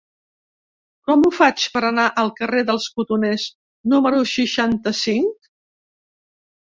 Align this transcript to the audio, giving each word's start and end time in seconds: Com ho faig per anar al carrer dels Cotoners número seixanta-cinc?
Com 1.09 1.25
ho 1.25 1.29
faig 1.39 1.65
per 1.75 1.83
anar 1.89 2.05
al 2.21 2.31
carrer 2.39 2.63
dels 2.69 2.87
Cotoners 2.99 3.45
número 3.93 4.23
seixanta-cinc? 4.31 5.51